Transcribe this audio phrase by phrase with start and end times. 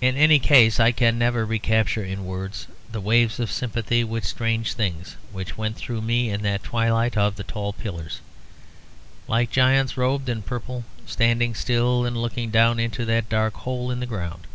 [0.00, 4.72] In any case I can never recapture in words the waves of sympathy with strange
[4.72, 8.20] things that went through me in that twilight of the tall pillars,
[9.28, 14.00] like giants robed in purple, standing still and looking down into that dark hole in
[14.00, 14.46] the ground.